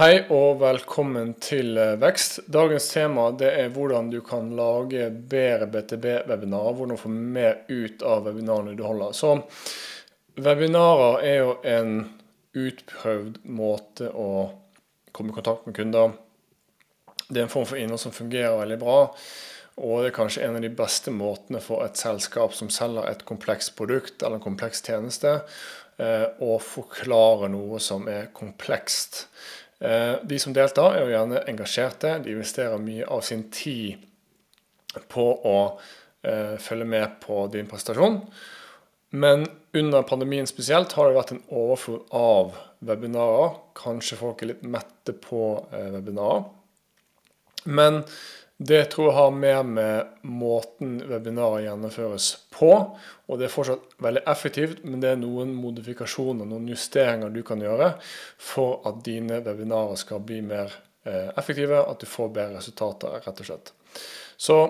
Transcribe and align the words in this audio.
Hei 0.00 0.22
og 0.32 0.62
velkommen 0.62 1.34
til 1.44 1.74
eh, 1.76 1.98
Vekst. 2.00 2.38
Dagens 2.48 2.86
tema 2.88 3.26
det 3.36 3.50
er 3.52 3.72
hvordan 3.74 4.06
du 4.08 4.22
kan 4.24 4.46
lage 4.56 5.10
bedre 5.12 5.66
BTB-webinarer. 5.68 6.78
Hvordan 6.78 6.96
få 7.02 7.10
mer 7.12 7.58
ut 7.68 8.00
av 8.08 8.24
webinarene 8.24 8.72
du 8.78 8.80
holder. 8.86 9.12
Så 9.12 9.34
Webinarer 10.40 11.20
er 11.20 11.36
jo 11.42 11.52
en 11.68 11.92
utprøvd 12.56 13.42
måte 13.52 14.08
å 14.08 14.30
komme 15.12 15.34
i 15.34 15.38
kontakt 15.42 15.68
med 15.68 15.76
kunder. 15.76 16.16
Det 17.28 17.36
er 17.36 17.50
en 17.50 17.52
form 17.52 17.68
for 17.68 17.84
innhold 17.84 18.00
som 18.00 18.16
fungerer 18.16 18.56
veldig 18.62 18.80
bra. 18.80 18.98
Og 19.84 20.00
det 20.00 20.14
er 20.14 20.18
kanskje 20.22 20.48
en 20.48 20.56
av 20.56 20.64
de 20.64 20.74
beste 20.80 21.12
måtene 21.12 21.60
for 21.60 21.84
et 21.84 22.00
selskap 22.00 22.56
som 22.56 22.72
selger 22.72 23.04
et 23.12 23.28
komplekst 23.28 23.76
produkt 23.76 24.22
eller 24.22 24.40
en 24.40 24.48
kompleks 24.48 24.80
tjeneste, 24.80 25.42
eh, 26.00 26.30
å 26.40 26.56
forklare 26.56 27.52
noe 27.52 27.84
som 27.84 28.08
er 28.08 28.32
komplekst. 28.32 29.26
Eh, 29.80 30.14
de 30.22 30.38
som 30.38 30.52
deltar, 30.52 30.94
er 30.94 31.06
jo 31.06 31.14
gjerne 31.14 31.42
engasjerte. 31.48 32.18
De 32.24 32.34
investerer 32.34 32.82
mye 32.82 33.06
av 33.08 33.24
sin 33.24 33.46
tid 33.52 34.02
på 35.08 35.26
å 35.46 35.58
eh, 36.26 36.56
følge 36.60 36.88
med 36.88 37.20
på 37.24 37.46
din 37.52 37.68
prestasjon. 37.70 38.20
Men 39.10 39.46
under 39.74 40.04
pandemien 40.06 40.46
spesielt 40.46 40.92
har 40.94 41.08
det 41.08 41.16
vært 41.16 41.32
en 41.34 41.44
overflod 41.48 42.12
av 42.14 42.52
webinarer. 42.86 43.56
Kanskje 43.78 44.18
folk 44.20 44.42
er 44.42 44.52
litt 44.52 44.66
mette 44.66 45.16
på 45.16 45.44
eh, 45.72 45.88
webinarer. 45.96 46.44
Men 47.64 48.02
det 48.60 48.82
tror 48.92 49.06
jeg 49.08 49.16
har 49.16 49.30
mer 49.32 49.62
med 49.64 50.26
måten 50.28 50.98
webinaret 51.08 51.64
gjennomføres 51.64 52.26
på. 52.52 52.72
Og 53.30 53.40
det 53.40 53.46
er 53.46 53.54
fortsatt 53.54 53.94
veldig 54.04 54.22
effektivt, 54.28 54.82
men 54.84 55.00
det 55.00 55.14
er 55.14 55.22
noen 55.22 55.54
modifikasjoner, 55.56 56.44
noen 56.44 56.68
justeringer 56.68 57.32
du 57.32 57.40
kan 57.46 57.62
gjøre 57.64 57.94
for 58.36 58.82
at 58.90 59.00
dine 59.06 59.40
webinarer 59.46 59.96
skal 60.00 60.20
bli 60.28 60.42
mer 60.44 60.74
eh, 61.08 61.32
effektive, 61.40 61.80
at 61.80 62.04
du 62.04 62.08
får 62.10 62.34
bedre 62.36 62.60
resultater, 62.60 63.16
rett 63.24 63.40
og 63.40 63.48
slett. 63.48 63.72
Så 64.36 64.60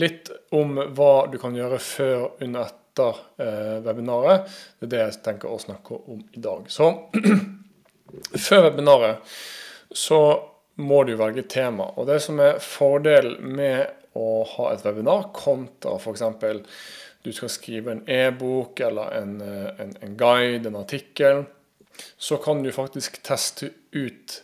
litt 0.00 0.32
om 0.56 0.72
hva 0.96 1.12
du 1.28 1.36
kan 1.42 1.56
gjøre 1.56 1.82
før, 1.82 2.28
under, 2.40 2.72
etter 2.96 3.16
eh, 3.36 3.78
webinaret. 3.84 4.48
Det 4.80 4.88
er 4.88 4.92
det 4.94 5.02
jeg 5.02 5.22
tenker 5.24 5.52
å 5.52 5.60
snakke 5.60 6.00
om 6.08 6.24
i 6.32 6.40
dag. 6.40 6.64
Så 6.72 6.88
før 8.48 8.70
webinaret 8.70 9.36
så 9.92 10.20
må 10.76 11.02
du 11.04 11.14
velge 11.16 11.46
tema. 11.48 11.88
Og 11.96 12.08
det 12.08 12.20
som 12.24 12.40
er 12.42 12.60
fordelen 12.62 13.56
med 13.56 14.16
å 14.16 14.44
ha 14.56 14.70
et 14.72 14.84
webinar 14.84 15.30
kontra 15.36 15.96
f.eks. 15.98 16.24
du 17.24 17.32
skal 17.34 17.52
skrive 17.52 17.92
en 17.92 18.02
e-bok 18.08 18.80
eller 18.80 19.12
en, 19.18 19.36
eh, 19.44 19.70
en, 19.82 19.94
en, 20.00 20.16
guide, 20.16 20.68
en 20.68 20.80
artikkel, 20.80 21.44
så 22.16 22.36
kan 22.40 22.62
du 22.62 22.72
faktisk 22.72 23.22
teste 23.24 23.70
ut 23.92 24.42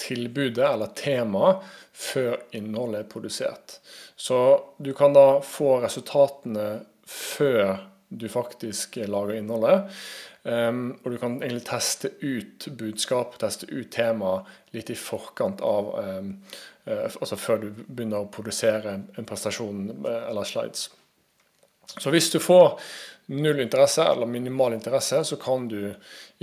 tilbudet 0.00 0.64
eller 0.66 0.92
temaet 0.96 1.64
før 1.94 2.40
innholdet 2.56 3.04
er 3.04 3.10
produsert. 3.10 3.78
Så 4.16 4.38
du 4.82 4.92
kan 4.96 5.14
da 5.14 5.40
få 5.44 5.78
resultatene 5.84 6.82
før 7.06 7.76
du 8.08 8.26
faktisk 8.30 8.98
lager 9.10 9.38
innholdet. 9.38 9.92
Um, 10.44 10.98
og 11.02 11.14
du 11.14 11.16
kan 11.16 11.38
egentlig 11.40 11.64
teste 11.64 12.10
ut 12.20 12.66
budskap, 12.76 13.38
teste 13.40 13.64
ut 13.70 13.88
tema 13.94 14.34
litt 14.76 14.90
i 14.92 14.96
forkant 14.98 15.62
av 15.64 15.86
um, 15.96 16.34
uh, 16.84 17.06
Altså 17.08 17.38
før 17.40 17.62
du 17.62 17.70
begynner 17.86 18.26
å 18.26 18.28
produsere 18.28 18.92
en 18.92 19.24
prestasjon 19.24 19.86
uh, 20.04 20.26
eller 20.28 20.44
slides. 20.44 20.90
Så 21.96 22.12
hvis 22.12 22.28
du 22.34 22.36
får 22.44 22.76
null 23.32 23.62
interesse 23.64 24.04
eller 24.04 24.28
minimal 24.28 24.76
interesse, 24.76 25.22
så 25.24 25.38
kan 25.40 25.64
du 25.70 25.94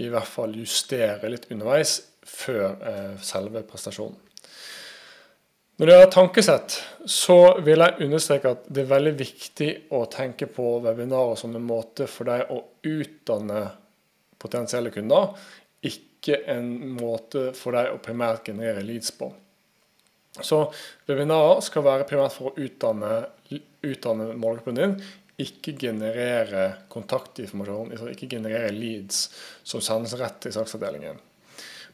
i 0.02 0.10
hvert 0.10 0.30
fall 0.30 0.58
justere 0.58 1.30
litt 1.30 1.46
underveis 1.54 2.00
før 2.26 2.66
uh, 2.82 3.16
selve 3.22 3.62
prestasjonen. 3.70 4.18
Når 5.78 5.88
det 5.88 5.94
gjelder 5.94 6.12
tankesett, 6.14 6.74
så 7.10 7.38
vil 7.66 7.82
jeg 7.82 8.06
understreke 8.06 8.52
at 8.54 8.66
det 8.70 8.84
er 8.84 8.90
veldig 8.92 9.14
viktig 9.18 9.70
å 9.98 10.04
tenke 10.14 10.50
på 10.50 10.76
webinarer 10.84 11.38
som 11.38 11.54
en 11.58 11.66
måte 11.66 12.06
for 12.10 12.30
deg 12.30 12.50
å 12.54 12.60
utdanne 12.86 13.62
potensielle 14.42 14.92
kunder, 14.94 15.32
ikke 15.82 16.44
en 16.54 16.68
måte 16.98 17.50
for 17.58 17.78
deg 17.78 17.94
å 17.94 18.02
primært 18.04 18.52
generere 18.52 18.84
leads 18.86 19.14
på. 19.18 19.32
Så 20.40 20.62
webinarer 21.10 21.64
skal 21.66 21.84
være 21.86 22.08
primært 22.08 22.38
for 22.38 22.52
å 22.52 22.62
utdanne, 22.62 23.26
utdanne 23.84 24.30
målgruppen 24.40 24.78
din, 24.78 24.96
ikke 25.42 25.74
generere 25.80 26.68
kontaktinformasjon, 26.92 27.96
ikke 28.14 28.30
generere 28.36 28.72
leads 28.76 29.26
som 29.64 29.84
sendes 29.84 30.14
rett 30.20 30.40
til 30.44 30.54
saksavdelingen. 30.56 31.20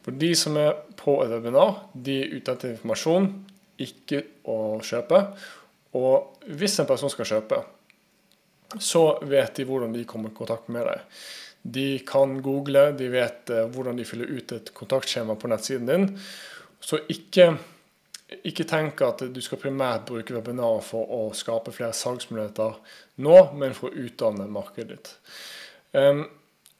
For 0.03 0.15
de 0.15 0.29
som 0.39 0.57
er 0.59 0.75
på 0.99 1.17
et 1.23 1.31
webinar, 1.31 1.81
de 1.93 2.21
er 2.23 2.35
ute 2.35 2.53
etter 2.53 2.75
informasjon, 2.75 3.31
ikke 3.83 4.21
å 4.49 4.77
kjøpe. 4.85 5.23
Og 5.97 6.45
hvis 6.59 6.77
en 6.81 6.89
person 6.89 7.11
skal 7.11 7.27
kjøpe, 7.31 7.59
så 8.83 9.03
vet 9.27 9.57
de 9.57 9.65
hvordan 9.67 9.93
de 9.95 10.05
kommer 10.07 10.31
i 10.31 10.37
kontakt 10.37 10.69
med 10.71 10.87
deg. 10.87 11.03
De 11.61 11.99
kan 12.07 12.37
google, 12.43 12.91
de 12.99 13.09
vet 13.11 13.51
eh, 13.53 13.65
hvordan 13.73 13.99
de 13.99 14.05
fyller 14.07 14.31
ut 14.31 14.53
et 14.55 14.71
kontaktskjema 14.75 15.35
på 15.39 15.49
nettsiden 15.51 15.89
din. 15.89 16.07
Så 16.79 17.01
ikke, 17.11 17.49
ikke 18.47 18.67
tenk 18.69 19.01
at 19.03 19.25
du 19.33 19.41
skal 19.43 19.61
primært 19.61 20.07
bruke 20.09 20.35
webinarer 20.35 20.83
for 20.85 21.09
å 21.17 21.21
skape 21.35 21.73
flere 21.75 21.95
salgsmuligheter 21.97 22.77
nå, 23.25 23.37
men 23.57 23.75
for 23.77 23.89
å 23.89 24.07
utdanne 24.07 24.47
markedet 24.51 24.93
ditt. 24.93 25.13
Um, 25.97 26.25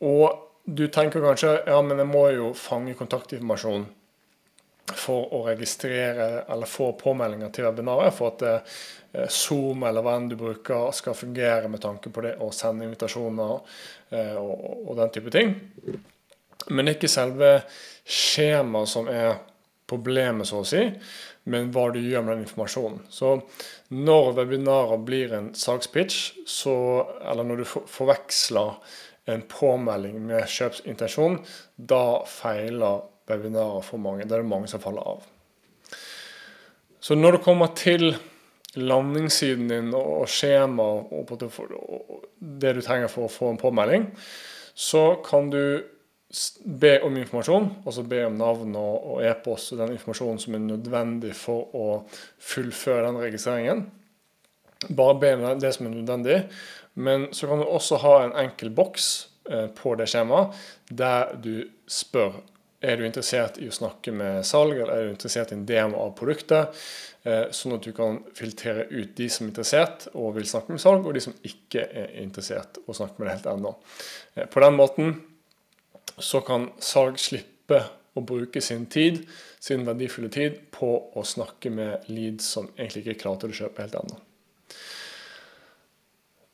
og 0.06 0.44
du 0.68 0.86
tenker 0.92 1.24
kanskje 1.24 1.54
ja, 1.66 1.80
men 1.82 2.04
jeg 2.04 2.10
må 2.12 2.28
jo 2.36 2.52
fange 2.58 2.96
kontaktinformasjon 3.00 3.88
for 4.96 5.34
å 5.36 5.42
registrere 5.48 6.46
eller 6.48 6.70
få 6.70 6.92
påmeldinger 7.00 7.52
til 7.54 7.68
webinaret. 7.68 8.14
For 8.16 8.36
at 8.36 8.46
eh, 8.48 9.28
Zoom 9.32 9.84
eller 9.88 10.06
hva 10.06 10.16
enn 10.18 10.30
du 10.32 10.38
bruker 10.40 10.92
skal 10.96 11.18
fungere 11.18 11.72
med 11.72 11.84
tanke 11.84 12.12
på 12.14 12.24
det 12.26 12.38
å 12.44 12.52
sende 12.56 12.88
invitasjoner 12.88 13.58
eh, 14.16 14.38
og, 14.40 14.86
og, 14.86 14.94
den 15.00 15.14
type 15.16 15.34
ting. 15.34 15.56
Men 16.74 16.92
ikke 16.94 17.12
selve 17.12 17.60
skjemaet 18.08 18.92
som 18.92 19.10
er 19.12 19.38
problemet, 19.88 20.48
så 20.48 20.62
å 20.62 20.68
si, 20.68 20.82
men 21.48 21.70
hva 21.72 21.86
du 21.96 22.02
gjør 22.02 22.26
med 22.26 22.34
den 22.36 22.48
informasjonen. 22.48 23.04
Så 23.12 23.38
når 23.96 24.34
webinarer 24.42 25.04
blir 25.08 25.36
en 25.36 25.54
sakspitch, 25.56 26.42
så, 26.48 26.76
eller 27.24 27.48
når 27.48 27.62
du 27.62 27.70
forveksler 27.88 28.76
en 29.32 29.44
påmelding 29.52 30.20
med 30.28 30.48
kjøpsintensjon, 30.52 31.40
da 31.76 32.26
feiler 32.28 33.06
webinarer 33.30 33.84
for 33.86 34.02
mange. 34.02 34.26
Det 34.28 34.38
er 34.38 34.48
mange 34.48 34.70
som 34.72 34.84
faller 34.84 35.06
av. 35.16 35.26
Så 37.00 37.16
når 37.16 37.38
det 37.38 37.46
kommer 37.46 37.74
til 37.78 38.10
landingssiden 38.78 39.70
din 39.72 39.94
og 39.96 40.28
skjema 40.30 40.86
og 41.02 41.32
det 41.42 42.74
du 42.78 42.82
trenger 42.84 43.12
for 43.12 43.28
å 43.28 43.32
få 43.32 43.52
en 43.54 43.62
påmelding, 43.62 44.10
så 44.78 45.18
kan 45.26 45.50
du 45.54 45.62
be 46.64 46.98
om 47.06 47.16
informasjon, 47.18 47.70
altså 47.88 48.04
be 48.04 48.20
om 48.28 48.36
navn 48.38 48.76
og 48.78 49.22
e-post 49.26 49.72
og 49.74 49.82
den 49.82 49.96
informasjonen 49.96 50.42
som 50.44 50.58
er 50.58 50.66
nødvendig 50.66 51.32
for 51.38 51.72
å 51.78 51.86
fullføre 52.44 53.06
den 53.08 53.22
registreringen. 53.22 53.86
Bare 54.90 55.16
be 55.22 55.32
om 55.38 55.48
det 55.62 55.72
som 55.74 55.88
er 55.88 55.96
nødvendig. 55.96 56.42
Men 57.00 57.30
så 57.32 57.48
kan 57.48 57.62
du 57.62 57.66
også 57.66 58.02
ha 58.04 58.14
en 58.26 58.36
enkel 58.44 58.72
boks 58.76 59.08
eh, 59.50 59.68
på 59.78 59.96
det 59.98 60.10
skjemaet 60.12 60.58
der 60.90 61.36
du 61.42 61.70
spør 61.90 62.40
er 62.82 62.98
du 62.98 63.06
interessert 63.08 63.58
i 63.62 63.68
å 63.70 63.74
snakke 63.74 64.14
med 64.14 64.46
salg, 64.46 64.76
eller 64.78 64.94
er 64.94 65.08
du 65.08 65.14
interessert 65.16 65.52
i 65.52 65.58
en 65.58 65.66
demo 65.68 66.02
av 66.04 66.14
produktet? 66.18 66.76
Eh, 67.28 67.48
sånn 67.52 67.76
at 67.76 67.84
du 67.84 67.92
kan 67.98 68.20
filtrere 68.38 68.86
ut 68.92 69.16
de 69.18 69.28
som 69.34 69.48
er 69.48 69.52
interessert 69.52 70.06
og 70.14 70.36
vil 70.38 70.48
snakke 70.48 70.76
med 70.76 70.84
salg, 70.84 71.06
og 71.06 71.18
de 71.18 71.24
som 71.26 71.36
ikke 71.48 71.88
er 71.88 72.14
interessert 72.22 72.80
og 72.86 72.96
snakke 73.00 73.20
med 73.20 73.28
det 73.28 73.36
helt 73.38 73.50
ennå. 73.56 73.74
Eh, 74.36 74.46
på 74.46 74.64
den 74.64 74.78
måten 74.78 75.18
så 76.18 76.42
kan 76.46 76.70
salg 76.80 77.20
slippe 77.22 77.82
å 78.18 78.24
bruke 78.26 78.62
sin 78.64 78.86
tid, 78.90 79.24
sin 79.60 79.84
verdifulle 79.86 80.30
tid, 80.34 80.62
på 80.74 80.92
å 81.18 81.26
snakke 81.26 81.74
med 81.74 82.08
leads 82.10 82.48
som 82.56 82.70
egentlig 82.78 83.04
ikke 83.04 83.16
er 83.18 83.22
klare 83.26 83.44
til 83.44 83.54
å 83.54 83.60
kjøpe 83.64 83.86
helt 83.86 84.00
ennå. 84.00 84.22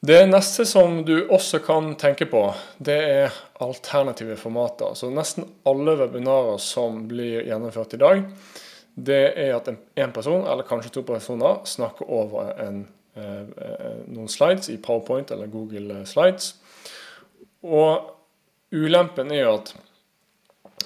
Det 0.06 0.26
neste 0.28 0.66
som 0.68 0.98
du 1.06 1.30
også 1.32 1.62
kan 1.64 1.94
tenke 1.96 2.26
på, 2.28 2.42
det 2.76 2.96
er 3.08 3.36
alternative 3.64 4.36
formater. 4.36 4.98
Så 5.00 5.08
nesten 5.08 5.46
alle 5.64 5.94
webinarer 5.96 6.58
som 6.60 6.98
blir 7.08 7.46
gjennomført 7.48 7.94
i 7.96 8.00
dag, 8.02 8.24
det 9.00 9.22
er 9.40 9.54
at 9.56 9.70
en 9.72 10.12
person, 10.12 10.42
eller 10.44 10.68
kanskje 10.68 10.92
to 10.98 11.06
personer, 11.08 11.62
snakker 11.64 12.12
over 12.12 12.52
en, 12.66 12.82
eh, 13.16 13.46
eh, 13.48 14.02
noen 14.12 14.28
slides 14.28 14.68
i 14.74 14.76
Powerpoint 14.76 15.32
eller 15.32 15.48
Google 15.48 16.02
Slides. 16.06 16.58
Og 17.64 18.12
ulempen 18.76 19.32
er 19.32 19.46
jo 19.46 19.54
at 19.62 19.72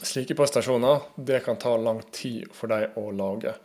slike 0.03 0.37
prestasjoner 0.37 1.01
det 1.17 1.41
kan 1.47 1.57
ta 1.57 1.73
lang 1.73 2.03
tid 2.11 2.53
for 2.53 2.69
deg 2.69 2.93
å 2.93 3.09
lage. 3.09 3.55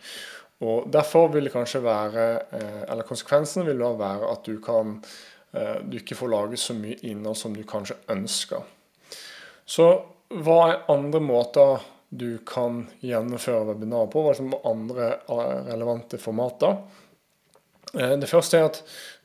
Og 0.62 0.88
Derfor 0.88 1.28
vil 1.28 1.44
det 1.44 1.52
kanskje 1.52 1.82
være, 1.84 2.26
eh, 2.52 2.82
eller 2.88 3.04
konsekvensen 3.04 3.66
vil 3.66 3.84
da 3.84 3.92
være 3.92 4.32
at 4.32 4.44
du 4.44 4.58
kan 4.58 5.02
du 5.52 5.98
ikke 5.98 6.16
får 6.16 6.30
laget 6.32 6.62
så 6.62 6.74
mye 6.76 6.96
innhold 7.04 7.36
som 7.36 7.52
du 7.56 7.60
kanskje 7.68 7.98
ønsker. 8.12 8.62
Så 9.68 9.88
hva 10.32 10.58
er 10.70 10.84
andre 10.92 11.20
måter 11.20 11.82
du 12.12 12.38
kan 12.48 12.86
gjennomføre 13.00 13.66
webinar 13.70 14.08
på, 14.12 14.22
hva 14.24 14.32
er 14.32 14.68
andre 14.68 15.08
relevante 15.68 16.20
formater. 16.20 16.76
Det 17.92 18.28
første 18.28 18.58
er 18.58 18.68
at 18.70 18.80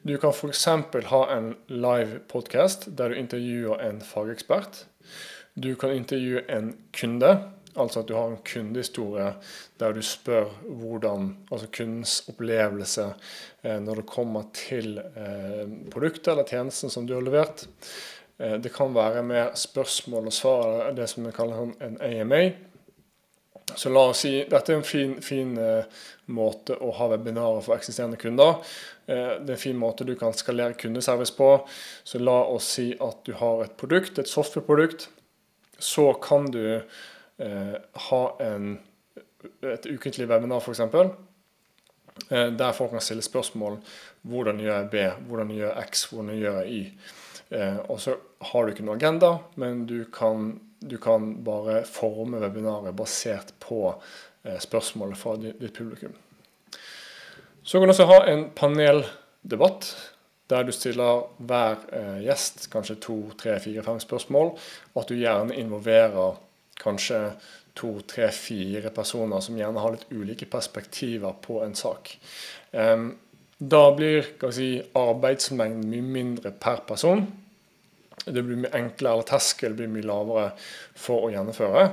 du 0.08 0.18
kan 0.20 0.32
f.eks. 0.36 0.66
ha 1.12 1.22
en 1.36 1.54
live 1.68 2.22
podcast 2.32 2.88
der 3.00 3.12
du 3.12 3.20
intervjuer 3.20 3.84
en 3.84 4.00
fagekspert. 4.04 4.86
Du 5.56 5.74
kan 5.80 5.96
intervjue 5.96 6.44
en 6.52 6.74
kunde, 6.96 7.32
altså 7.78 8.02
at 8.02 8.10
du 8.10 8.16
har 8.18 8.32
en 8.32 8.42
kundehistorie 8.46 9.30
der 9.80 9.96
du 9.96 10.02
spør 10.06 10.50
hvordan, 10.66 11.32
altså 11.52 11.70
kundens 11.80 12.20
opplevelse 12.32 13.08
når 13.64 14.02
det 14.02 14.10
kommer 14.10 14.48
til 14.56 15.00
produktet 15.92 16.32
eller 16.34 16.48
tjenesten 16.48 16.94
som 16.94 17.08
du 17.08 17.16
har 17.18 17.26
levert. 17.26 17.68
Eh, 18.40 18.54
det 18.54 18.74
kan 18.74 18.96
være 18.96 19.24
med 19.24 19.56
spørsmål 19.58 20.30
og 20.30 20.34
svar, 20.34 20.92
det 20.92 21.10
som 21.10 21.26
vi 21.26 21.34
kaller 21.34 21.72
en 21.82 21.98
AMA. 22.02 22.52
Så 23.76 23.90
la 23.90 24.06
oss 24.10 24.22
si, 24.24 24.32
Dette 24.48 24.72
er 24.72 24.78
en 24.80 24.86
fin, 24.88 25.18
fin 25.22 25.50
uh, 25.60 25.84
måte 26.32 26.78
å 26.80 26.94
ha 26.96 27.10
webinarer 27.12 27.60
for 27.66 27.76
eksisterende 27.76 28.16
kunder. 28.22 28.62
Uh, 29.10 29.44
det 29.44 29.52
er 29.52 29.58
en 29.58 29.60
fin 29.66 29.80
måte 29.80 30.08
du 30.08 30.14
kan 30.16 30.32
skalere 30.38 30.78
kundeservice 30.80 31.36
på. 31.36 31.50
Så 32.08 32.22
la 32.22 32.38
oss 32.48 32.70
si 32.78 32.94
at 32.96 33.26
du 33.28 33.34
har 33.42 33.66
et 33.66 33.76
produkt, 33.78 34.22
et 34.22 34.32
softwareprodukt. 34.32 35.10
Så 35.84 36.14
kan 36.24 36.48
du 36.54 36.80
ha 37.38 38.22
en, 38.42 38.72
et 39.62 39.86
ukentlig 39.86 40.26
webinar, 40.30 40.64
f.eks. 40.64 40.82
Der 42.30 42.72
folk 42.74 42.96
kan 42.96 43.04
stille 43.06 43.22
spørsmål. 43.22 43.78
Hvordan 44.26 44.62
gjør 44.64 44.80
jeg 44.80 44.90
B? 44.90 45.04
Hvordan 45.30 45.52
gjør 45.54 45.70
jeg 45.70 45.90
X? 45.92 46.08
Hvordan 46.10 46.40
gjør 46.40 46.62
jeg 46.62 46.74
Y? 46.74 46.80
Eh, 47.50 47.78
og 47.88 48.00
så 48.02 48.16
har 48.52 48.66
du 48.66 48.74
ikke 48.74 48.86
noen 48.86 49.00
agenda, 49.00 49.38
men 49.60 49.86
du 49.88 50.02
kan, 50.14 50.58
du 50.80 50.98
kan 51.02 51.32
bare 51.48 51.82
forme 51.88 52.42
webinaret 52.44 52.96
basert 52.98 53.54
på 53.64 53.82
eh, 54.44 54.58
spørsmålet 54.60 55.20
fra 55.20 55.38
ditt 55.40 55.74
publikum. 55.78 56.16
Så 57.64 57.80
kan 57.80 57.88
du 57.88 57.96
også 57.96 58.10
ha 58.12 58.22
en 58.32 58.50
paneldebatt 58.56 59.90
der 60.48 60.64
du 60.64 60.72
stiller 60.72 61.26
hver 61.44 61.82
eh, 61.92 62.20
gjest 62.24 62.70
kanskje 62.72 63.00
to, 63.04 63.18
tre, 63.40 63.58
fire, 63.64 63.84
fem 63.84 64.00
spørsmål. 64.00 64.54
Og 64.94 65.02
at 65.02 65.10
du 65.12 65.18
gjerne 65.20 65.56
involverer 65.56 66.38
kanskje 66.82 67.22
to, 67.78 67.94
tre, 68.10 68.32
fire 68.34 68.90
personer 68.94 69.42
som 69.44 69.58
gjerne 69.58 69.82
har 69.84 69.96
litt 69.96 70.10
ulike 70.12 70.48
perspektiver 70.50 71.36
på 71.44 71.62
en 71.66 71.76
sak. 71.78 72.18
Da 73.58 73.84
blir 73.98 74.26
si, 74.54 74.70
arbeidsmengden 74.98 75.86
mye 75.90 76.06
mindre 76.06 76.52
per 76.58 76.82
person. 76.90 77.24
Det 78.26 78.44
blir 78.44 78.60
mye 78.60 78.74
enklere, 78.76 79.14
eller 79.14 79.30
terskel 79.30 79.78
blir 79.78 79.90
mye 79.90 80.06
lavere 80.06 80.50
for 80.98 81.28
å 81.28 81.32
gjennomføre. 81.32 81.88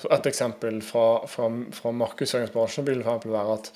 Så 0.00 0.10
Et 0.16 0.26
eksempel 0.30 0.80
fra, 0.82 1.26
fra, 1.30 1.50
fra 1.76 1.92
markedsføringsbransjen 1.94 2.86
vil 2.88 3.04
være 3.04 3.58
at 3.58 3.70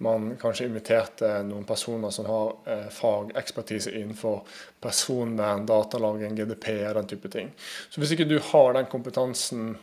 man 0.00 0.30
kanskje 0.40 0.66
inviterte 0.70 1.28
noen 1.44 1.66
personer 1.68 2.10
som 2.14 2.26
har 2.30 2.54
eh, 2.72 2.86
fagekspertise 2.94 3.92
innenfor 3.92 4.40
personvern, 4.80 5.66
datalagring, 5.68 6.38
GDP 6.38 6.70
og 6.88 6.96
den 6.96 7.10
type 7.12 7.28
ting. 7.28 7.52
Så 7.90 8.00
Hvis 8.00 8.16
ikke 8.16 8.28
du 8.30 8.38
har 8.50 8.72
den 8.74 8.88
kompetansen 8.88 9.74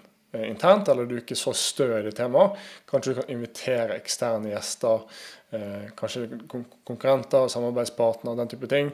internt, 0.45 0.91
eller 0.91 1.07
du 1.07 1.15
er 1.15 1.23
ikke 1.23 1.39
så 1.39 1.53
stø 1.57 1.89
i 1.99 2.13
temaet, 2.15 2.59
kanskje 2.89 3.13
du 3.13 3.19
kan 3.21 3.33
invitere 3.33 3.97
eksterne 3.97 4.53
gjester 4.53 5.07
Eh, 5.49 5.89
kanskje 5.95 6.39
konkurrenter, 6.83 7.47
samarbeidspartnere, 7.47 8.35
den 8.35 8.47
type 8.47 8.67
ting. 8.67 8.91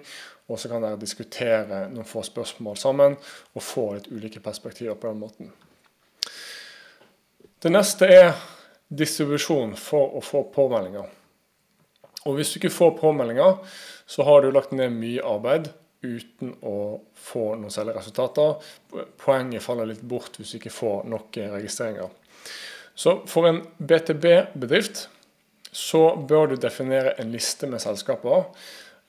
Og 0.47 0.59
så 0.59 0.69
kan 0.69 0.83
dere 0.83 0.99
diskutere 1.01 1.87
noen 1.89 2.05
få 2.05 2.21
spørsmål 2.25 2.77
sammen 2.77 3.15
og 3.55 3.63
få 3.63 3.87
litt 3.95 4.09
ulike 4.11 4.41
perspektiver 4.43 4.93
på 4.99 5.09
den 5.09 5.21
måten. 5.23 5.49
Det 7.63 7.71
neste 7.71 8.09
er 8.11 8.33
distribusjon 8.93 9.73
for 9.79 10.19
å 10.19 10.21
få 10.21 10.43
påmeldinger. 10.53 11.07
Og 12.27 12.37
hvis 12.37 12.53
du 12.53 12.59
ikke 12.59 12.75
får 12.75 12.97
påmeldinger, 12.99 13.57
så 14.05 14.27
har 14.27 14.43
du 14.43 14.51
lagt 14.51 14.75
ned 14.75 14.93
mye 14.93 15.23
arbeid 15.25 15.71
uten 16.03 16.53
å 16.67 16.77
få 17.15 17.53
noen 17.55 17.73
særlige 17.73 18.01
resultater. 18.01 18.59
Poenget 19.23 19.63
faller 19.63 19.89
litt 19.89 20.03
bort 20.03 20.37
hvis 20.37 20.53
du 20.53 20.59
ikke 20.59 20.73
får 20.75 21.09
nok 21.09 21.39
registreringer. 21.55 22.11
Så 22.95 23.23
for 23.29 23.49
en 23.49 23.63
BTB-bedrift 23.77 25.07
så 25.73 26.03
bør 26.15 26.51
du 26.51 26.55
definere 26.61 27.15
en 27.17 27.31
liste 27.33 27.67
med 27.69 27.81
selskaper 27.81 28.43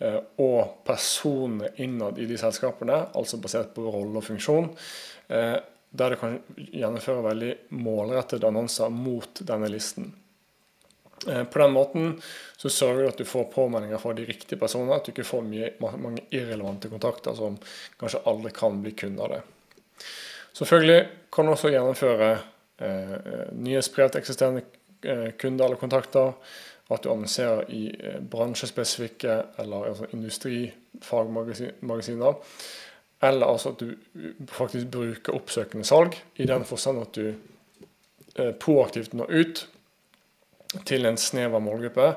eh, 0.00 0.20
og 0.40 0.80
personer 0.86 1.76
innad 1.84 2.18
i 2.18 2.28
de 2.30 2.38
selskapene, 2.40 3.02
altså 3.12 3.40
basert 3.42 3.74
på 3.76 3.84
rolle 3.84 4.22
og 4.22 4.24
funksjon, 4.24 4.70
eh, 5.28 5.58
der 5.94 6.14
du 6.14 6.18
kan 6.18 6.38
gjennomføre 6.56 7.26
veldig 7.28 7.52
målrettede 7.76 8.48
annonser 8.48 8.88
mot 8.90 9.44
denne 9.44 9.68
listen. 9.70 10.08
Eh, 11.28 11.44
på 11.44 11.62
den 11.62 11.74
måten 11.74 12.14
så 12.56 12.72
sørger 12.72 13.02
du 13.02 13.12
at 13.12 13.20
du 13.20 13.28
får 13.28 13.50
påmeldinger 13.54 14.00
fra 14.02 14.14
de 14.16 14.26
riktige 14.28 14.60
personene, 14.60 14.96
at 14.96 15.06
du 15.06 15.12
ikke 15.12 15.26
får 15.28 15.44
mye, 15.46 15.74
mange 15.80 16.24
irrelevante 16.30 16.90
kontakter 16.92 17.36
som 17.38 17.58
kanskje 18.00 18.24
aldri 18.30 18.54
kan 18.56 18.80
bli 18.82 18.94
kunder 18.98 19.26
av 19.26 19.36
det. 19.36 19.42
Selvfølgelig 20.54 21.00
kan 21.34 21.46
du 21.46 21.54
også 21.54 21.72
gjennomføre 21.74 22.30
eh, 22.80 23.14
nyhetsbrev 23.58 24.12
til 24.12 24.22
eksisterende 24.22 24.64
Eh, 25.04 25.30
kunder 25.30 25.64
eller 25.64 25.76
kontakter. 25.76 26.32
At 26.88 27.02
du 27.02 27.10
annonserer 27.10 27.70
i 27.72 27.96
eh, 28.00 28.20
bransjespesifikke 28.20 29.42
eller 29.58 29.84
altså 29.88 30.06
industrifagmagasiner. 30.12 32.34
Eller 33.22 33.46
altså 33.46 33.68
at 33.72 33.80
du 33.80 33.94
faktisk 34.48 34.86
bruker 34.92 35.34
oppsøkende 35.34 35.84
salg, 35.84 36.22
i 36.36 36.46
den 36.46 36.64
forstand 36.64 37.00
at 37.00 37.14
du 37.14 37.34
eh, 38.36 38.52
proaktivt 38.60 39.14
når 39.14 39.26
ut 39.30 39.68
til 40.88 41.06
en 41.06 41.18
snever 41.20 41.62
målgruppe 41.62 42.10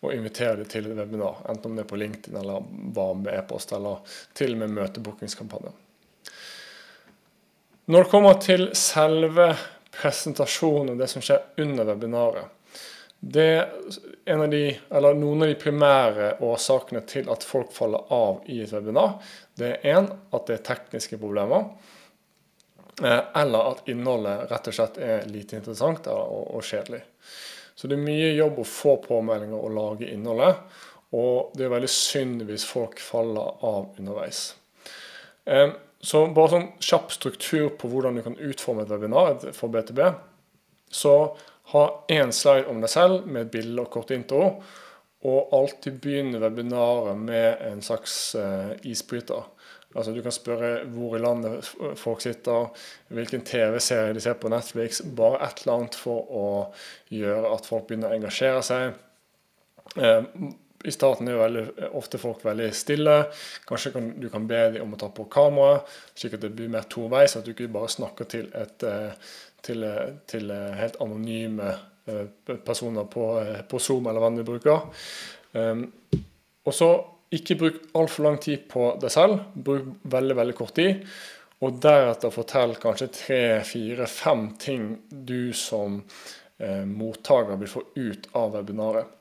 og 0.00 0.14
inviterer 0.14 0.56
dem 0.56 0.68
til 0.70 0.88
et 0.88 0.96
webinar. 0.96 1.42
Enten 1.48 1.70
om 1.70 1.76
det 1.76 1.84
er 1.84 1.90
på 1.90 1.98
LinkedIn 2.00 2.38
eller 2.40 2.64
varm 2.96 3.26
e-post, 3.28 3.74
eller 3.76 4.00
til 4.36 4.54
og 4.54 4.62
med 4.62 4.72
møtebookingskampanje. 4.78 5.74
Når 7.90 8.06
det 8.06 8.12
kommer 8.12 8.40
til 8.40 8.70
selve 8.78 9.50
presentasjonen 9.90 10.94
og 10.94 11.02
det 11.02 11.10
som 11.10 11.24
skjer 11.24 11.62
under 11.64 11.88
webinaret. 11.90 12.56
Det 13.20 13.44
er 13.44 13.72
en 14.32 14.46
av 14.46 14.52
de, 14.52 14.62
noen 15.18 15.44
av 15.44 15.50
de 15.50 15.56
primære 15.60 16.28
årsakene 16.46 17.02
til 17.08 17.28
at 17.32 17.44
folk 17.44 17.74
faller 17.76 18.06
av 18.14 18.46
i 18.48 18.62
et 18.64 18.72
webinar. 18.72 19.18
Det 19.52 19.74
er 19.74 19.98
én 19.98 20.08
at 20.08 20.46
det 20.48 20.56
er 20.56 20.68
tekniske 20.70 21.18
problemer. 21.20 21.66
Eh, 23.02 23.20
eller 23.42 23.74
at 23.74 23.90
innholdet 23.92 24.46
rett 24.50 24.70
og 24.70 24.76
slett 24.78 25.00
er 25.04 25.28
lite 25.28 25.58
interessant 25.60 26.08
og 26.08 26.62
kjedelig. 26.64 27.02
Så 27.80 27.88
det 27.88 27.96
er 27.96 28.04
mye 28.04 28.32
jobb 28.36 28.58
å 28.60 28.68
få 28.68 28.98
påmeldinger 29.00 29.56
og 29.56 29.72
lage 29.72 30.08
innholdet. 30.12 30.58
Og 31.16 31.54
det 31.56 31.64
er 31.64 31.72
veldig 31.72 31.88
synd 31.88 32.42
hvis 32.44 32.66
folk 32.68 33.00
faller 33.00 33.62
av 33.64 33.94
underveis. 33.96 34.42
Eh, 35.48 35.72
så 36.04 36.26
bare 36.36 36.52
sånn 36.52 36.66
kjapp 36.76 37.14
struktur 37.16 37.70
på 37.80 37.88
hvordan 37.88 38.18
du 38.20 38.24
kan 38.26 38.36
utforme 38.36 38.84
et 38.84 38.92
webinar 38.92 39.48
for 39.56 39.72
BTB. 39.72 40.02
Så 40.92 41.14
ha 41.72 41.86
én 42.12 42.36
slide 42.36 42.68
om 42.68 42.84
deg 42.84 42.92
selv 42.92 43.24
med 43.24 43.46
et 43.46 43.54
bilde 43.56 43.80
og 43.80 43.88
kort 43.96 44.12
intro. 44.12 44.44
Og 45.24 45.56
alltid 45.56 45.96
begynne 46.04 46.40
webinaret 46.44 47.16
med 47.16 47.64
en 47.64 47.80
slags 47.84 48.34
uh, 48.36 48.76
isbryter. 48.84 49.48
Altså 49.94 50.12
Du 50.14 50.22
kan 50.22 50.34
spørre 50.34 50.84
hvor 50.94 51.16
i 51.16 51.20
landet 51.22 51.66
folk 51.98 52.22
sitter, 52.22 52.70
hvilken 53.08 53.42
TV-serie 53.46 54.14
de 54.14 54.22
ser 54.22 54.38
på 54.38 54.50
Netflix. 54.52 55.02
Bare 55.16 55.40
et 55.48 55.62
eller 55.64 55.80
annet 55.80 55.98
for 55.98 56.30
å 56.30 56.48
gjøre 57.10 57.54
at 57.56 57.66
folk 57.66 57.88
begynner 57.88 58.12
å 58.12 58.18
engasjere 58.20 58.62
seg. 58.62 59.00
Uh, 59.98 60.52
i 60.84 60.92
starten 60.94 61.28
er 61.28 61.36
jo 61.36 61.42
veldig, 61.42 61.64
ofte 61.98 62.18
folk 62.20 62.44
veldig 62.44 62.70
stille. 62.76 63.16
Kanskje 63.68 63.92
kan, 63.96 64.08
du 64.20 64.28
kan 64.32 64.46
be 64.48 64.60
dem 64.76 64.86
om 64.86 64.96
å 64.96 65.00
ta 65.00 65.10
på 65.12 65.26
kamera, 65.32 65.82
slik 66.16 66.38
at 66.38 66.44
det 66.46 66.52
blir 66.56 66.70
mer 66.72 66.86
toveis. 66.88 67.36
At 67.36 67.44
du 67.44 67.52
ikke 67.52 67.68
bare 67.72 67.90
snakker 67.92 68.28
til, 68.30 68.48
et, 68.56 68.86
eh, 68.88 69.34
til, 69.66 69.84
eh, 69.84 70.14
til 70.30 70.50
eh, 70.54 70.72
helt 70.80 71.00
anonyme 71.04 71.76
personer 72.64 73.04
på, 73.06 73.24
på, 73.68 73.78
Zoom 73.78 74.08
eller 74.10 74.24
hva 74.24 74.30
du 74.34 74.40
bruker. 74.42 74.86
Og 76.66 76.74
så 76.74 76.88
ikke 77.34 77.56
bruk 77.60 77.78
altfor 77.94 78.26
lang 78.26 78.40
tid 78.42 78.66
på 78.70 78.88
deg 79.02 79.12
selv. 79.14 79.44
Bruk 79.54 79.92
veldig, 80.10 80.36
veldig 80.40 80.56
kort 80.58 80.74
tid. 80.78 81.04
Og 81.60 81.78
deretter 81.82 82.32
fortell 82.32 82.74
kanskje 82.80 83.10
tre, 83.14 83.42
fire, 83.68 84.08
fem 84.08 84.48
ting 84.58 84.90
du 85.10 85.52
som 85.56 86.00
eh, 86.58 86.84
mottaker 86.88 87.60
vil 87.60 87.70
få 87.70 87.84
ut 88.00 88.30
av 88.38 88.54
webinaret. 88.56 89.16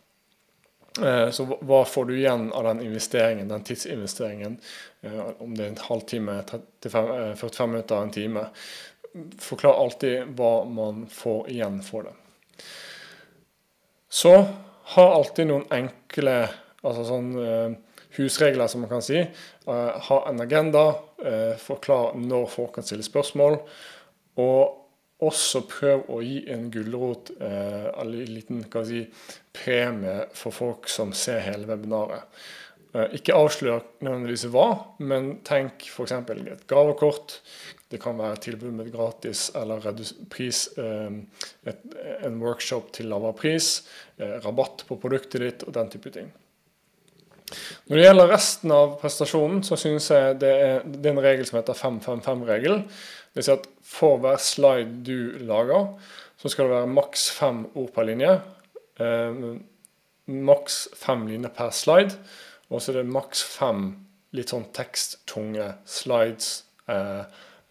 Eh, 0.98 1.30
så 1.30 1.46
hva 1.46 1.84
får 1.86 2.06
du 2.06 2.16
igjen 2.18 2.48
av 2.56 2.64
den 2.64 2.82
investeringen, 2.88 3.52
den 3.52 3.66
tidsinvesteringen? 3.68 4.58
Eh, 5.02 5.20
om 5.38 5.54
det 5.56 5.66
er 5.66 5.74
en 5.74 5.84
halvtime, 5.90 6.40
35, 6.50 7.36
45 7.36 7.64
eh, 7.64 7.72
minutter, 7.74 8.02
en 8.02 8.16
time. 8.16 8.46
Forklar 9.44 9.78
alltid 9.84 10.34
hva 10.40 10.54
man 10.70 11.06
får 11.12 11.52
igjen 11.54 11.82
for 11.86 12.10
det. 12.10 12.16
Så 14.10 14.34
ha 14.96 15.06
alltid 15.14 15.52
noen 15.52 15.68
enkle 15.74 16.36
altså 16.80 17.04
sånn, 17.06 17.34
husregler, 18.18 18.68
som 18.68 18.82
man 18.82 18.90
kan 18.90 19.04
si. 19.06 19.22
Ha 19.66 20.18
en 20.30 20.42
agenda. 20.42 20.86
Forklar 21.62 22.16
når 22.18 22.48
folk 22.50 22.78
kan 22.78 22.88
stille 22.88 23.06
spørsmål. 23.06 23.60
Og 24.40 24.80
også 25.26 25.66
prøv 25.68 26.08
å 26.12 26.22
gi 26.24 26.40
en 26.52 26.70
gulrot, 26.72 27.34
eh, 27.42 27.90
en 28.00 28.12
liten 28.12 28.64
si, 28.88 29.04
premie 29.52 30.30
for 30.34 30.56
folk 30.56 30.88
som 30.88 31.12
ser 31.14 31.42
hele 31.44 31.68
webinaret. 31.68 32.24
Eh, 32.94 33.16
ikke 33.20 33.36
avslør 33.36 33.84
nødvendigvis 34.02 34.48
hva, 34.50 34.96
men 35.00 35.42
tenk 35.46 35.86
f.eks. 35.92 36.14
et 36.14 36.68
gavekort. 36.68 37.42
Det 37.90 38.00
kan 38.02 38.18
være 38.18 38.40
tilbud 38.46 38.72
med 38.72 38.92
gratis 38.94 39.50
eller 39.56 39.84
pris, 40.30 40.70
eh, 40.78 41.12
en 42.24 42.42
workshop 42.42 42.94
til 42.94 43.10
lavere 43.12 43.34
pris, 43.34 43.88
eh, 44.18 44.40
rabatt 44.46 44.86
på 44.88 44.98
produktet 44.98 45.42
ditt 45.42 45.64
og 45.68 45.74
den 45.74 45.90
type 45.90 46.10
ting. 46.10 46.32
Når 47.88 47.98
det 47.98 48.06
gjelder 48.06 48.32
resten 48.34 48.74
av 48.76 48.96
prestasjonen, 49.02 49.64
så 49.66 49.78
synes 49.80 50.10
jeg 50.14 50.38
det 50.42 50.52
er, 50.54 50.86
det 50.86 51.10
er 51.10 51.16
en 51.16 51.24
regel 51.24 51.48
som 51.48 51.60
heter 51.60 51.78
5-5-5-regel. 51.78 52.82
Det 52.84 53.40
vil 53.40 53.48
si 53.48 53.56
at 53.56 53.68
for 53.90 54.22
hver 54.22 54.40
slide 54.42 55.02
du 55.08 55.40
lager, 55.50 55.92
så 56.40 56.52
skal 56.52 56.68
det 56.68 56.78
være 56.78 56.94
maks 56.94 57.26
fem 57.36 57.66
ord 57.74 57.92
per 57.96 58.08
linje. 58.08 58.36
Eh, 59.02 59.44
maks 60.30 60.88
fem 60.98 61.26
linjer 61.28 61.54
per 61.56 61.74
slide. 61.76 62.20
Og 62.70 62.82
så 62.82 62.94
er 62.94 63.02
det 63.02 63.12
maks 63.12 63.42
fem 63.58 63.88
litt 64.38 64.54
sånn 64.54 64.68
teksttunge 64.76 65.72
slides 65.90 66.52
eh, 66.90 67.24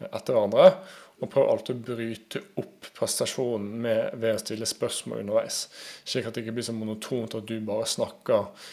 etter 0.09 0.35
hverandre. 0.35 0.73
Og 1.19 1.31
prøv 1.33 1.49
alltid 1.51 1.81
å 1.81 1.87
bryte 1.87 2.43
opp 2.63 2.91
prestasjonen 2.95 3.71
med, 3.83 4.19
ved 4.23 4.37
å 4.37 4.43
stille 4.43 4.69
spørsmål 4.69 5.25
underveis. 5.25 5.65
Slik 6.07 6.29
at 6.29 6.37
det 6.37 6.45
ikke 6.45 6.59
blir 6.59 6.69
så 6.69 6.75
monotont 6.77 7.35
at 7.39 7.49
du 7.49 7.57
bare 7.67 7.89
snakker 7.91 8.69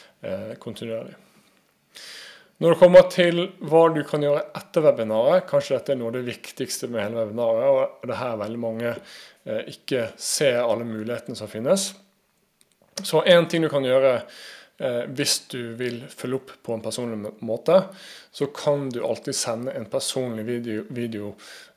kontinuerlig. 0.61 1.15
Når 2.63 2.71
det 2.71 2.79
kommer 2.79 3.07
til 3.11 3.41
hva 3.67 3.81
du 3.91 4.01
kan 4.07 4.23
gjøre 4.23 4.45
etter 4.55 4.85
webinaret, 4.85 5.43
kanskje 5.49 5.75
dette 5.75 5.91
er 5.91 5.99
noe 5.99 6.13
av 6.13 6.15
det 6.15 6.27
viktigste 6.29 6.87
med 6.87 7.03
hele 7.03 7.19
webinaret, 7.19 7.67
og 7.67 8.07
det 8.07 8.15
er 8.15 8.21
her 8.21 8.37
veldig 8.39 8.61
mange 8.63 8.91
eh, 8.93 9.63
ikke 9.73 10.09
ser 10.15 10.61
alle 10.63 10.87
mulighetene 10.87 11.35
som 11.35 11.51
finnes. 11.51 11.89
Så 13.03 13.25
én 13.27 13.49
ting 13.51 13.65
du 13.65 13.69
kan 13.69 13.83
gjøre 13.83 14.21
Eh, 14.77 15.05
hvis 15.15 15.37
du 15.47 15.71
vil 15.79 16.01
følge 16.11 16.35
opp 16.35 16.49
på 16.67 16.75
en 16.75 16.81
personlig 16.83 17.31
måte, 17.47 17.77
så 18.35 18.49
kan 18.51 18.89
du 18.91 18.99
alltid 19.07 19.37
sende 19.37 19.71
en 19.71 19.85
personlig 19.87 20.43
video, 20.49 20.81
video 20.89 21.29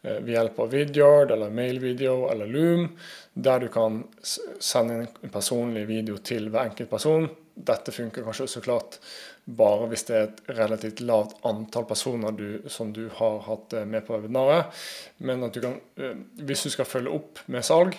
eh, 0.03 0.17
ved 0.17 0.33
hjelp 0.35 0.59
av 0.65 0.73
Vidyard 0.75 1.35
eller 1.35 1.55
mailvideo 1.55 2.27
eller 2.33 2.51
Loom, 2.51 2.89
der 3.39 3.63
du 3.63 3.69
kan 3.71 4.03
sende 4.25 5.05
en 5.07 5.31
personlig 5.35 5.87
video 5.87 6.19
til 6.19 6.51
hver 6.51 6.73
enkelt 6.73 6.91
person. 6.91 7.29
Dette 7.59 7.95
funker 7.95 8.27
kanskje 8.27 8.47
så 8.51 8.63
klart 8.65 9.01
bare 9.45 9.89
hvis 9.91 10.05
det 10.09 10.17
er 10.17 10.27
et 10.29 10.43
relativt 10.59 11.01
lavt 11.03 11.39
antall 11.49 11.87
personer 11.89 12.37
du, 12.37 12.63
som 12.71 12.93
du 12.95 13.07
har 13.19 13.41
hatt 13.49 13.75
eh, 13.75 13.89
med 13.89 14.07
på 14.07 14.15
webinaret. 14.17 14.71
Men 15.25 15.47
at 15.47 15.57
du 15.57 15.65
kan, 15.65 15.81
hvis 16.39 16.67
du 16.69 16.73
skal 16.75 16.89
følge 16.89 17.17
opp 17.19 17.43
med 17.51 17.67
salg, 17.67 17.99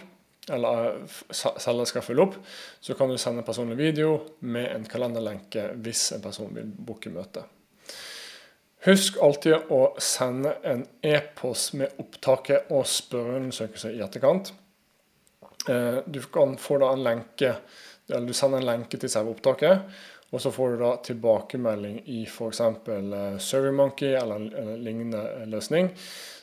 eller 0.50 0.92
eh, 0.92 1.20
selger 1.34 1.90
skal 1.90 2.06
følge 2.06 2.26
opp, 2.26 2.38
så 2.82 2.96
kan 2.98 3.12
du 3.12 3.18
sende 3.18 3.44
en 3.44 3.48
personlig 3.48 3.78
video 3.80 4.18
med 4.40 4.70
en 4.74 4.88
kalenderlenke 4.90 5.70
hvis 5.84 6.10
en 6.16 6.24
person 6.24 6.52
vil 6.56 6.70
booke 6.70 7.12
møte. 7.14 7.46
Husk 8.88 9.18
alltid 9.20 9.72
å 9.76 9.82
sende 10.00 10.56
en 10.64 10.86
e-post 11.04 11.74
med 11.76 12.00
opptaket 12.00 12.72
og 12.72 12.88
spørreundersøkelse 12.88 13.92
i 13.98 14.02
etterkant. 14.06 14.54
Eh, 15.68 16.00
du 16.08 16.22
kan 16.32 16.56
få 16.58 16.80
da 16.80 16.94
en 16.96 17.04
lenke, 17.04 17.58
eller 18.10 18.28
du 18.28 18.34
sender 18.38 18.62
en 18.62 18.70
lenke 18.72 19.00
til 19.00 19.12
selve 19.12 19.36
opptaket, 19.36 19.86
og 20.30 20.42
så 20.42 20.52
får 20.54 20.74
du 20.74 20.82
da 20.84 20.90
tilbakemelding 21.06 22.02
i 22.14 22.24
f.eks. 22.30 22.62
Eh, 22.62 23.38
SurveyMonkey 23.42 24.12
eller 24.18 24.50
en 24.62 24.76
lignende 24.84 25.24
løsning 25.50 25.90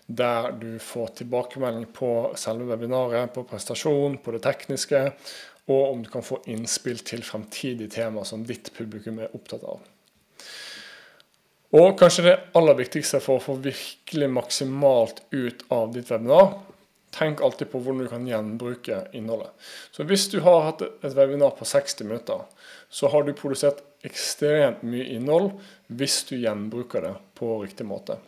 der 0.07 0.53
du 0.55 0.79
får 0.79 1.07
tilbakemelding 1.21 1.89
på 1.95 2.11
selve 2.39 2.69
webinaret, 2.71 3.33
på 3.35 3.43
prestasjon, 3.43 4.21
på 4.23 4.37
det 4.37 4.45
tekniske, 4.45 5.01
og 5.67 5.83
om 5.91 6.03
du 6.05 6.11
kan 6.11 6.23
få 6.23 6.39
innspill 6.47 7.01
til 7.03 7.25
fremtidige 7.27 7.91
tema 7.97 8.23
som 8.25 8.45
ditt 8.47 8.71
publikum 8.77 9.19
er 9.19 9.35
opptatt 9.35 9.67
av. 9.67 9.83
Og 11.75 11.97
kanskje 11.99 12.29
det 12.29 12.37
aller 12.57 12.79
viktigste 12.79 13.19
for 13.21 13.41
å 13.41 13.43
få 13.43 13.57
virkelig 13.65 14.29
maksimalt 14.31 15.25
ut 15.35 15.67
av 15.75 15.91
ditt 15.97 16.11
webinar, 16.13 16.55
tenk 17.17 17.41
alltid 17.41 17.71
på 17.73 17.81
hvordan 17.81 18.05
du 18.05 18.11
kan 18.13 18.29
gjenbruke 18.29 19.01
innholdet. 19.17 19.51
Så 19.91 20.07
hvis 20.09 20.29
du 20.33 20.39
har 20.45 20.69
hatt 20.69 20.85
et 20.87 21.17
webinar 21.17 21.57
på 21.57 21.69
60 21.69 22.05
minutter, 22.05 22.45
så 22.89 23.11
har 23.13 23.27
du 23.27 23.35
produsert 23.37 23.83
ekstremt 24.07 24.85
mye 24.87 25.09
innhold 25.17 25.55
hvis 25.87 26.23
du 26.29 26.37
gjenbruker 26.39 27.09
det 27.09 27.15
på 27.39 27.57
riktig 27.63 27.89
måte. 27.89 28.19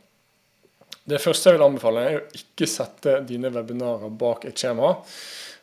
Det 1.08 1.20
første 1.22 1.48
jeg 1.48 1.56
vil 1.56 1.64
anbefale, 1.64 2.00
er 2.04 2.18
å 2.18 2.26
ikke 2.36 2.68
sette 2.68 3.20
dine 3.28 3.52
webinarer 3.52 4.12
bak 4.12 4.44
et 4.48 4.60
skjema. 4.60 4.92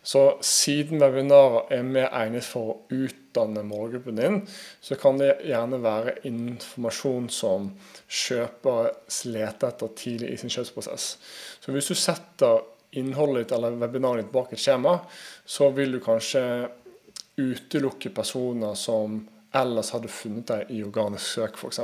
Så 0.05 0.21
siden 0.45 1.01
webinarer 1.01 1.71
er 1.73 1.85
mer 1.85 2.11
egnet 2.13 2.45
for 2.45 2.71
å 2.71 2.75
utdanne 2.93 3.63
målgruppen 3.65 4.19
din, 4.19 4.39
så 4.81 4.97
kan 5.01 5.17
det 5.17 5.31
gjerne 5.45 5.81
være 5.81 6.19
informasjon 6.29 7.29
som 7.33 7.71
kjøpere 8.05 8.93
leter 9.33 9.73
etter 9.73 9.93
tidlig 9.97 10.33
i 10.33 10.39
sin 10.41 10.53
kjøpsprosess. 10.53 11.07
Så 11.61 11.73
hvis 11.73 11.89
du 11.89 11.97
setter 11.97 12.61
innholdet 12.99 13.45
ditt 13.45 13.55
eller 13.57 13.77
webinaret 13.79 14.25
ditt 14.25 14.33
bak 14.33 14.53
et 14.53 14.61
skjema, 14.61 14.97
så 15.45 15.69
vil 15.75 15.95
du 15.95 16.01
kanskje 16.03 16.43
utelukke 17.35 18.11
personer 18.15 18.75
som 18.79 19.19
ellers 19.55 19.91
hadde 19.95 20.11
funnet 20.11 20.49
deg 20.49 20.71
i 20.75 20.81
organisk 20.83 21.37
søk 21.37 21.59
f.eks. 21.59 21.79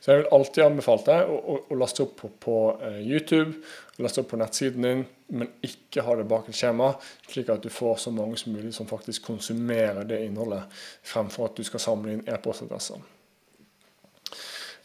Så 0.00 0.10
jeg 0.10 0.22
vil 0.22 0.30
alltid 0.36 0.64
anbefale 0.66 1.04
deg 1.06 1.32
å, 1.32 1.38
å, 1.38 1.56
å 1.72 1.78
laste 1.80 2.04
opp 2.04 2.14
på, 2.20 2.30
på 2.42 2.56
uh, 2.82 2.98
YouTube, 3.00 3.54
laste 4.02 4.22
opp 4.22 4.32
på 4.32 4.40
nettsiden 4.40 4.86
din, 4.86 5.04
men 5.32 5.50
ikke 5.64 6.04
ha 6.04 6.16
det 6.18 6.28
bak 6.28 6.50
et 6.50 6.58
skjema, 6.58 6.90
slik 7.30 7.48
at 7.52 7.64
du 7.64 7.70
får 7.72 8.02
så 8.04 8.12
mange 8.14 8.36
som 8.40 8.52
mulig 8.52 8.74
som 8.76 8.88
faktisk 8.90 9.24
konsumerer 9.30 10.04
det 10.08 10.20
innholdet, 10.26 10.68
fremfor 11.08 11.48
at 11.48 11.56
du 11.56 11.64
skal 11.66 11.82
samle 11.82 12.16
inn 12.16 12.24
e-postadresser. 12.28 13.00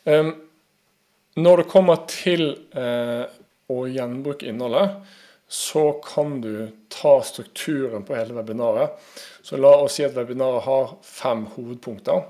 Um, 0.07 0.31
når 1.37 1.63
det 1.63 1.69
kommer 1.69 2.05
til 2.09 2.49
uh, 2.77 3.27
å 3.67 3.83
gjenbruke 3.91 4.47
innholdet, 4.47 4.95
så 5.47 5.91
kan 5.91 6.41
du 6.41 6.71
ta 6.87 7.23
strukturen 7.23 8.03
på 8.03 8.15
hele 8.15 8.33
webinaret. 8.33 8.89
Så 9.41 9.57
la 9.57 9.71
oss 9.79 9.95
si 9.95 10.03
at 10.03 10.15
webinaret 10.17 10.65
har 10.67 10.97
fem 11.03 11.45
hovedpunkter. 11.55 12.25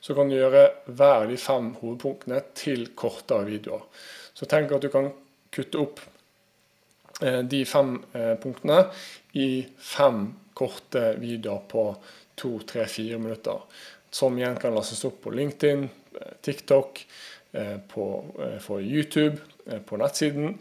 Så 0.00 0.14
kan 0.14 0.28
du 0.28 0.34
gjøre 0.34 0.64
hver 0.90 1.22
av 1.22 1.28
de 1.30 1.38
fem 1.38 1.70
hovedpunktene 1.78 2.40
til 2.58 2.88
kortere 2.98 3.46
videoer. 3.46 3.84
Så 4.34 4.48
tenk 4.50 4.74
at 4.74 4.82
du 4.82 4.90
kan 4.90 5.12
kutte 5.54 5.78
opp 5.78 6.02
eh, 7.22 7.40
de 7.46 7.62
fem 7.68 7.94
eh, 8.16 8.34
punktene 8.42 8.80
i 9.38 9.62
fem 9.78 10.24
korte 10.58 11.12
videoer 11.22 11.62
på 11.70 11.84
to, 12.34 12.56
tre, 12.66 12.88
fire 12.90 13.20
minutter. 13.22 13.62
Som 14.10 14.40
igjen 14.40 14.58
kan 14.60 14.74
lastes 14.74 15.04
opp 15.06 15.22
på 15.22 15.30
LinkedIn, 15.36 15.86
eh, 16.18 16.34
TikTok, 16.42 17.06
på, 17.92 18.04
på 18.64 18.76
YouTube, 18.80 19.36
på 19.84 19.96
nettsiden. 20.00 20.54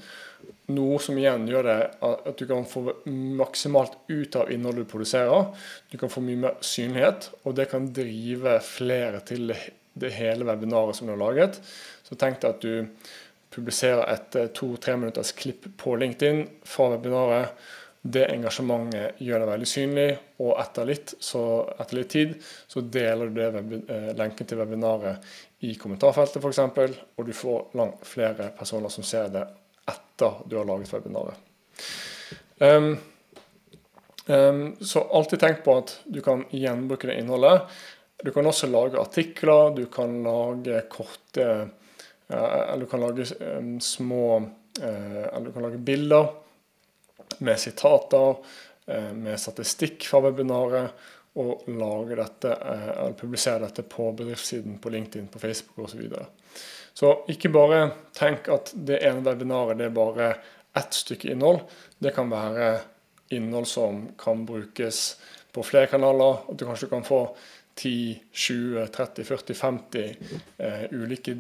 Noe 0.71 0.99
som 1.03 1.17
igjen 1.19 1.47
gjør 1.49 1.67
det 1.67 1.77
at 2.07 2.39
du 2.39 2.45
kan 2.49 2.65
få 2.69 2.85
maksimalt 3.07 3.97
ut 4.11 4.37
av 4.39 4.51
innholdet 4.53 4.85
du 4.85 4.91
produserer. 4.91 5.51
Du 5.91 5.97
kan 6.01 6.11
få 6.11 6.23
mye 6.25 6.43
mer 6.45 6.57
synlighet, 6.65 7.31
og 7.43 7.57
det 7.59 7.69
kan 7.71 7.89
drive 7.95 8.59
flere 8.65 9.21
til 9.27 9.53
det 9.93 10.13
hele 10.15 10.47
webinaret 10.47 10.95
som 10.95 11.07
du 11.07 11.15
har 11.15 11.21
laget. 11.21 11.59
Så 12.07 12.17
tenk 12.19 12.41
deg 12.41 12.55
at 12.55 12.63
du 12.63 13.05
publiserer 13.51 14.07
et 14.13 14.39
eh, 14.39 14.49
to-tre 14.55 14.95
minutters 14.97 15.33
klipp 15.35 15.67
på 15.77 15.95
LinkedIn 15.99 16.45
fra 16.67 16.89
webinaret. 16.93 17.55
Det 18.01 18.23
engasjementet 18.33 19.19
gjør 19.21 19.43
deg 19.43 19.49
veldig 19.51 19.67
synlig, 19.69 20.07
og 20.41 20.55
etter 20.57 20.87
litt, 20.89 21.11
så, 21.21 21.43
etter 21.77 21.99
litt 21.99 22.09
tid 22.09 22.31
så 22.41 22.81
deler 22.81 23.29
du 23.29 23.37
det 23.37 23.49
eh, 23.93 24.11
lenken 24.17 24.47
til 24.49 24.61
webinaret 24.63 25.33
i 25.67 25.75
kommentarfeltet 25.77 26.41
f.eks., 26.41 26.61
og 27.19 27.27
du 27.27 27.33
får 27.37 27.75
langt 27.77 28.07
flere 28.07 28.49
personer 28.57 28.89
som 28.93 29.05
ser 29.05 29.29
det 29.35 29.45
etter 30.21 30.49
du 30.49 30.57
har 30.57 30.65
laget 30.65 30.93
webinaret. 30.93 31.33
Um, 32.57 32.97
um, 34.27 34.75
så 34.81 35.01
alltid 35.01 35.39
tenk 35.39 35.63
på 35.63 35.77
at 35.77 35.99
du 36.05 36.21
kan 36.21 36.45
gjenbruke 36.49 37.07
det 37.07 37.19
innholdet. 37.19 37.61
Du 38.23 38.31
kan 38.31 38.45
også 38.45 38.69
lage 38.69 38.99
artikler, 39.01 39.75
du 39.75 39.85
kan 39.85 40.23
lage 40.23 40.83
korte 40.89 41.47
uh, 42.27 42.67
Eller 42.73 42.85
du 42.85 42.85
kan 42.85 43.01
lage 43.01 43.25
um, 43.57 43.79
små 43.81 44.37
uh, 44.81 45.23
Eller 45.23 45.45
du 45.45 45.51
kan 45.51 45.65
lage 45.65 45.77
bilder 45.77 46.29
med 47.39 47.59
sitater, 47.59 48.37
uh, 48.87 49.13
med 49.13 49.39
statistikk 49.39 50.05
fra 50.05 50.21
webinaret, 50.21 50.93
og 51.41 51.63
lage 51.71 52.17
dette, 52.19 52.49
eller 52.51 53.13
publisere 53.15 53.61
dette 53.63 53.85
på 53.87 54.09
bedriftssiden 54.19 54.81
på 54.83 54.91
LinkedIn, 54.91 55.29
på 55.31 55.39
Facebook 55.39 55.85
osv. 55.85 56.09
Så 56.93 57.13
ikke 57.31 57.51
bare 57.53 57.83
tenk 58.17 58.50
at 58.51 58.74
det 58.75 59.00
ene 59.07 59.24
webinaret 59.25 59.79
det 59.79 59.88
er 59.88 59.95
bare 59.95 60.33
ett 60.77 60.95
stykke 60.95 61.31
innhold. 61.31 61.63
Det 62.00 62.13
kan 62.15 62.31
være 62.31 62.74
innhold 63.36 63.67
som 63.67 64.03
kan 64.19 64.45
brukes 64.45 65.01
på 65.51 65.63
flere 65.63 65.88
kanaler. 65.91 66.43
At 66.51 66.60
du 66.60 66.65
kanskje 66.67 66.91
kan 66.91 67.03
få 67.07 67.24
10, 67.75 68.19
20, 68.31 68.88
30, 68.88 69.24
40, 69.24 69.53
50 69.53 70.15
eh, 70.57 70.86
ulike 70.91 71.38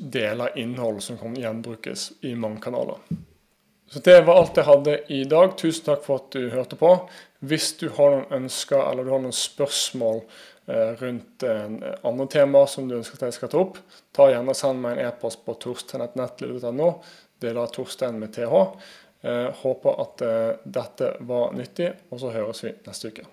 deler 0.00 0.48
av 0.48 0.58
innhold 0.58 1.02
som 1.04 1.18
kan 1.20 1.36
gjenbrukes 1.36 2.12
i 2.24 2.34
mange 2.34 2.60
kanaler. 2.64 3.00
Så 3.88 4.00
det 4.04 4.20
var 4.26 4.36
alt 4.36 4.56
jeg 4.56 4.68
hadde 4.68 4.94
i 5.12 5.22
dag. 5.24 5.54
Tusen 5.56 5.86
takk 5.86 6.04
for 6.04 6.20
at 6.20 6.32
du 6.34 6.50
hørte 6.52 6.76
på. 6.76 6.90
Hvis 7.40 7.70
du 7.80 7.88
har 7.96 8.12
noen 8.12 8.42
ønsker 8.42 8.82
eller 8.82 9.06
du 9.06 9.14
har 9.14 9.22
noen 9.22 9.36
spørsmål 9.36 10.24
rundt 11.00 11.42
eh, 11.42 11.64
andre 12.02 12.26
temaer 12.32 12.70
som 12.70 12.88
du 12.88 12.98
ønsker 12.98 13.18
at 13.18 13.28
jeg 13.28 13.38
skal 13.38 13.52
ta 13.52 13.62
opp, 13.62 13.80
ta 14.12 14.28
gjerne 14.32 14.56
send 14.56 14.82
meg 14.84 14.98
en 14.98 15.10
e-post 15.10 15.44
på 15.46 15.56
torstein.nettlyd.no. 15.64 16.92
Det 17.38 17.52
er 17.52 17.58
da 17.58 17.66
Torstein 17.70 18.18
med 18.18 18.34
th. 18.34 18.62
Eh, 19.22 19.48
håper 19.62 20.00
at 20.04 20.24
dette 20.64 21.12
var 21.26 21.54
nyttig, 21.56 21.92
og 22.10 22.22
så 22.22 22.34
høres 22.34 22.64
vi 22.66 22.74
neste 22.86 23.12
uke. 23.14 23.28